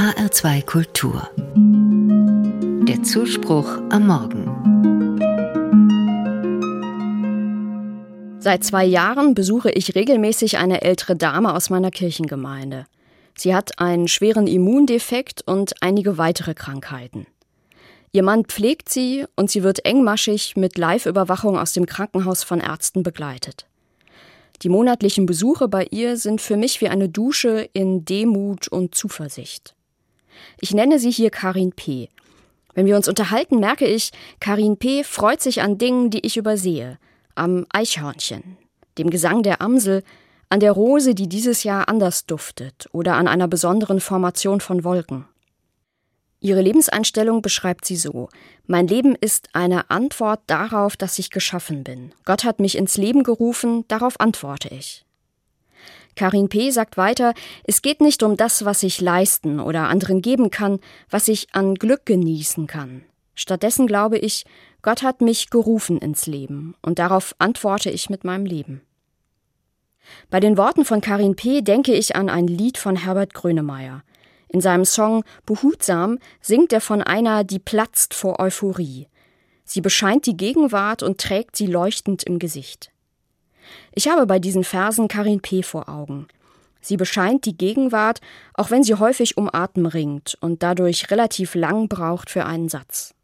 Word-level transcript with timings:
HR2 0.00 0.64
Kultur. 0.64 1.28
Der 2.88 3.02
Zuspruch 3.02 3.68
am 3.90 4.06
Morgen. 4.06 4.46
Seit 8.38 8.64
zwei 8.64 8.86
Jahren 8.86 9.34
besuche 9.34 9.70
ich 9.70 9.94
regelmäßig 9.94 10.56
eine 10.56 10.80
ältere 10.80 11.16
Dame 11.16 11.52
aus 11.52 11.68
meiner 11.68 11.90
Kirchengemeinde. 11.90 12.86
Sie 13.36 13.54
hat 13.54 13.78
einen 13.78 14.08
schweren 14.08 14.46
Immundefekt 14.46 15.42
und 15.46 15.74
einige 15.82 16.16
weitere 16.16 16.54
Krankheiten. 16.54 17.26
Ihr 18.12 18.22
Mann 18.22 18.46
pflegt 18.46 18.88
sie 18.88 19.26
und 19.36 19.50
sie 19.50 19.62
wird 19.62 19.84
engmaschig 19.84 20.56
mit 20.56 20.78
Live-Überwachung 20.78 21.58
aus 21.58 21.74
dem 21.74 21.84
Krankenhaus 21.84 22.42
von 22.42 22.60
Ärzten 22.60 23.02
begleitet. 23.02 23.66
Die 24.62 24.70
monatlichen 24.70 25.26
Besuche 25.26 25.68
bei 25.68 25.86
ihr 25.90 26.16
sind 26.16 26.40
für 26.40 26.56
mich 26.56 26.80
wie 26.80 26.88
eine 26.88 27.10
Dusche 27.10 27.68
in 27.74 28.06
Demut 28.06 28.66
und 28.66 28.94
Zuversicht. 28.94 29.74
Ich 30.60 30.72
nenne 30.72 30.98
sie 30.98 31.10
hier 31.10 31.30
Karin 31.30 31.72
P. 31.72 32.08
Wenn 32.74 32.86
wir 32.86 32.96
uns 32.96 33.08
unterhalten, 33.08 33.58
merke 33.58 33.86
ich, 33.86 34.10
Karin 34.38 34.76
P. 34.76 35.04
freut 35.04 35.40
sich 35.40 35.62
an 35.62 35.78
Dingen, 35.78 36.10
die 36.10 36.24
ich 36.24 36.36
übersehe. 36.36 36.98
Am 37.34 37.66
Eichhörnchen, 37.70 38.56
dem 38.98 39.10
Gesang 39.10 39.42
der 39.42 39.60
Amsel, 39.60 40.02
an 40.48 40.60
der 40.60 40.72
Rose, 40.72 41.14
die 41.14 41.28
dieses 41.28 41.64
Jahr 41.64 41.88
anders 41.88 42.26
duftet, 42.26 42.88
oder 42.92 43.14
an 43.14 43.28
einer 43.28 43.48
besonderen 43.48 44.00
Formation 44.00 44.60
von 44.60 44.84
Wolken. 44.84 45.26
Ihre 46.40 46.62
Lebenseinstellung 46.62 47.42
beschreibt 47.42 47.84
sie 47.84 47.96
so. 47.96 48.28
Mein 48.66 48.88
Leben 48.88 49.14
ist 49.14 49.50
eine 49.52 49.90
Antwort 49.90 50.40
darauf, 50.46 50.96
dass 50.96 51.18
ich 51.18 51.30
geschaffen 51.30 51.84
bin. 51.84 52.12
Gott 52.24 52.44
hat 52.44 52.60
mich 52.60 52.78
ins 52.78 52.96
Leben 52.96 53.22
gerufen, 53.22 53.84
darauf 53.88 54.18
antworte 54.18 54.68
ich. 54.68 55.04
Karin 56.16 56.48
P. 56.48 56.70
sagt 56.70 56.96
weiter, 56.96 57.34
es 57.64 57.82
geht 57.82 58.00
nicht 58.00 58.22
um 58.22 58.36
das, 58.36 58.64
was 58.64 58.82
ich 58.82 59.00
leisten 59.00 59.60
oder 59.60 59.88
anderen 59.88 60.22
geben 60.22 60.50
kann, 60.50 60.80
was 61.08 61.28
ich 61.28 61.48
an 61.54 61.74
Glück 61.74 62.06
genießen 62.06 62.66
kann. 62.66 63.02
Stattdessen 63.34 63.86
glaube 63.86 64.18
ich, 64.18 64.44
Gott 64.82 65.02
hat 65.02 65.20
mich 65.20 65.50
gerufen 65.50 65.98
ins 65.98 66.26
Leben 66.26 66.74
und 66.82 66.98
darauf 66.98 67.34
antworte 67.38 67.90
ich 67.90 68.10
mit 68.10 68.24
meinem 68.24 68.44
Leben. 68.44 68.82
Bei 70.28 70.40
den 70.40 70.56
Worten 70.56 70.84
von 70.84 71.00
Karin 71.00 71.36
P. 71.36 71.62
denke 71.62 71.92
ich 71.92 72.16
an 72.16 72.28
ein 72.28 72.46
Lied 72.46 72.78
von 72.78 72.96
Herbert 72.96 73.34
Grönemeyer. 73.34 74.02
In 74.48 74.60
seinem 74.60 74.84
Song 74.84 75.24
Behutsam 75.46 76.18
singt 76.40 76.72
er 76.72 76.80
von 76.80 77.02
einer, 77.02 77.44
die 77.44 77.58
platzt 77.58 78.14
vor 78.14 78.40
Euphorie. 78.40 79.06
Sie 79.64 79.80
bescheint 79.80 80.26
die 80.26 80.36
Gegenwart 80.36 81.02
und 81.02 81.20
trägt 81.20 81.56
sie 81.56 81.66
leuchtend 81.66 82.24
im 82.24 82.40
Gesicht. 82.40 82.90
Ich 83.92 84.08
habe 84.08 84.26
bei 84.26 84.38
diesen 84.38 84.64
Versen 84.64 85.08
Karin 85.08 85.40
P. 85.40 85.62
vor 85.62 85.88
Augen. 85.88 86.26
Sie 86.80 86.96
bescheint 86.96 87.44
die 87.44 87.56
Gegenwart, 87.56 88.20
auch 88.54 88.70
wenn 88.70 88.82
sie 88.82 88.94
häufig 88.94 89.36
um 89.36 89.50
Atem 89.52 89.86
ringt 89.86 90.38
und 90.40 90.62
dadurch 90.62 91.10
relativ 91.10 91.54
lang 91.54 91.88
braucht 91.88 92.30
für 92.30 92.46
einen 92.46 92.68
Satz. 92.68 93.14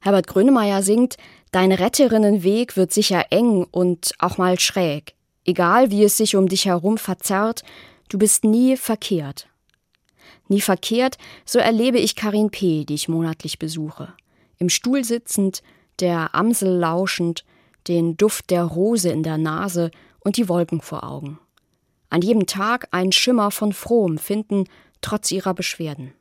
Herbert 0.00 0.26
Grönemeyer 0.26 0.82
singt, 0.82 1.16
Dein 1.52 1.72
Retterinnenweg 1.72 2.76
wird 2.76 2.92
sicher 2.92 3.26
eng 3.30 3.66
und 3.72 4.12
auch 4.20 4.38
mal 4.38 4.58
schräg. 4.60 5.14
Egal 5.44 5.90
wie 5.90 6.04
es 6.04 6.16
sich 6.16 6.36
um 6.36 6.48
dich 6.48 6.66
herum 6.66 6.96
verzerrt, 6.96 7.64
du 8.08 8.18
bist 8.18 8.44
nie 8.44 8.76
verkehrt. 8.76 9.48
Nie 10.46 10.60
verkehrt, 10.60 11.18
so 11.44 11.58
erlebe 11.58 11.98
ich 11.98 12.14
Karin 12.14 12.50
P., 12.50 12.84
die 12.84 12.94
ich 12.94 13.08
monatlich 13.08 13.58
besuche. 13.58 14.12
Im 14.58 14.68
Stuhl 14.68 15.02
sitzend, 15.02 15.62
der 15.98 16.34
Amsel 16.36 16.70
lauschend, 16.70 17.44
den 17.88 18.16
Duft 18.16 18.50
der 18.50 18.64
Rose 18.64 19.10
in 19.10 19.22
der 19.22 19.38
Nase 19.38 19.90
und 20.20 20.36
die 20.36 20.48
Wolken 20.48 20.80
vor 20.80 21.04
Augen. 21.04 21.38
An 22.08 22.22
jedem 22.22 22.46
Tag 22.46 22.88
ein 22.90 23.12
Schimmer 23.12 23.50
von 23.50 23.72
frohem 23.72 24.18
Finden, 24.18 24.64
trotz 25.00 25.30
ihrer 25.30 25.54
Beschwerden. 25.54 26.12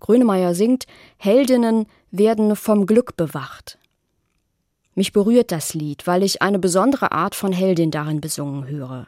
Grönemeyer 0.00 0.54
singt, 0.54 0.86
Heldinnen 1.18 1.86
werden 2.10 2.56
vom 2.56 2.86
Glück 2.86 3.16
bewacht. 3.16 3.78
Mich 4.94 5.12
berührt 5.12 5.52
das 5.52 5.74
Lied, 5.74 6.06
weil 6.06 6.22
ich 6.22 6.42
eine 6.42 6.58
besondere 6.58 7.12
Art 7.12 7.34
von 7.34 7.52
Heldin 7.52 7.90
darin 7.90 8.20
besungen 8.20 8.66
höre. 8.66 9.06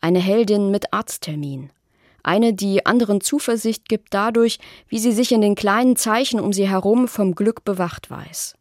Eine 0.00 0.20
Heldin 0.20 0.70
mit 0.70 0.92
Arzttermin. 0.92 1.70
Eine, 2.22 2.52
die 2.52 2.84
anderen 2.86 3.20
Zuversicht 3.20 3.88
gibt 3.88 4.12
dadurch, 4.12 4.58
wie 4.88 4.98
sie 4.98 5.12
sich 5.12 5.32
in 5.32 5.40
den 5.40 5.54
kleinen 5.54 5.96
Zeichen 5.96 6.40
um 6.40 6.52
sie 6.52 6.68
herum 6.68 7.08
vom 7.08 7.34
Glück 7.34 7.64
bewacht 7.64 8.10
weiß. 8.10 8.54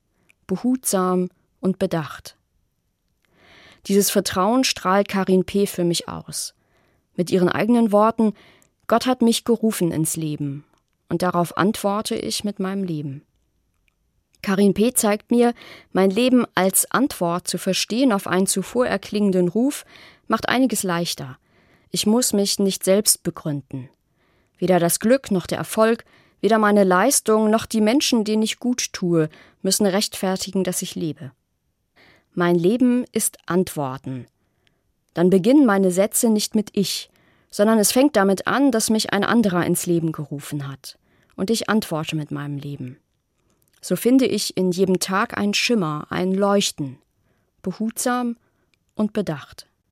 Behutsam 0.47 1.29
und 1.65 1.79
bedacht. 1.79 2.37
Dieses 3.87 4.09
Vertrauen 4.09 4.63
strahlt 4.63 5.09
Karin 5.09 5.43
P. 5.43 5.67
für 5.67 5.83
mich 5.83 6.07
aus. 6.07 6.55
Mit 7.15 7.29
ihren 7.31 7.49
eigenen 7.49 7.91
Worten, 7.91 8.33
Gott 8.87 9.05
hat 9.05 9.21
mich 9.21 9.43
gerufen 9.43 9.91
ins 9.91 10.15
Leben. 10.15 10.63
Und 11.09 11.21
darauf 11.21 11.57
antworte 11.57 12.15
ich 12.15 12.43
mit 12.43 12.59
meinem 12.59 12.83
Leben. 12.83 13.23
Karin 14.41 14.73
P. 14.73 14.93
zeigt 14.93 15.31
mir, 15.31 15.53
mein 15.91 16.09
Leben 16.09 16.45
als 16.55 16.89
Antwort 16.91 17.47
zu 17.47 17.57
verstehen 17.57 18.11
auf 18.11 18.27
einen 18.27 18.47
zuvor 18.47 18.85
erklingenden 18.87 19.47
Ruf 19.47 19.85
macht 20.27 20.49
einiges 20.49 20.83
leichter. 20.83 21.37
Ich 21.89 22.05
muss 22.05 22.33
mich 22.33 22.59
nicht 22.59 22.83
selbst 22.83 23.23
begründen. 23.23 23.89
Weder 24.57 24.79
das 24.79 24.99
Glück 24.99 25.31
noch 25.31 25.47
der 25.47 25.57
Erfolg, 25.57 26.05
weder 26.41 26.59
meine 26.59 26.83
Leistung 26.83 27.49
noch 27.49 27.65
die 27.65 27.81
Menschen, 27.81 28.23
denen 28.23 28.43
ich 28.43 28.59
gut 28.59 28.93
tue, 28.93 29.29
müssen 29.61 29.85
rechtfertigen, 29.85 30.63
dass 30.63 30.81
ich 30.81 30.95
lebe. 30.95 31.31
Mein 32.37 32.55
Leben 32.55 33.05
ist 33.13 33.37
Antworten. 33.45 34.27
Dann 35.13 35.29
beginnen 35.29 35.65
meine 35.65 35.89
Sätze 35.89 36.29
nicht 36.29 36.53
mit 36.53 36.69
ich, 36.73 37.09
sondern 37.49 37.79
es 37.79 37.93
fängt 37.93 38.17
damit 38.17 38.45
an, 38.45 38.73
dass 38.73 38.89
mich 38.89 39.13
ein 39.13 39.23
anderer 39.23 39.65
ins 39.65 39.85
Leben 39.85 40.11
gerufen 40.11 40.67
hat. 40.67 40.97
Und 41.37 41.49
ich 41.49 41.69
antworte 41.69 42.17
mit 42.17 42.31
meinem 42.31 42.57
Leben. 42.57 42.97
So 43.79 43.95
finde 43.95 44.25
ich 44.25 44.57
in 44.57 44.71
jedem 44.71 44.99
Tag 44.99 45.37
ein 45.37 45.53
Schimmer, 45.53 46.07
ein 46.09 46.33
Leuchten, 46.33 46.97
behutsam 47.61 48.35
und 48.95 49.13
bedacht. 49.13 49.67